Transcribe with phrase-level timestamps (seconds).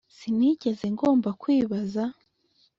[0.17, 2.03] sinigeze ngomba kwibaza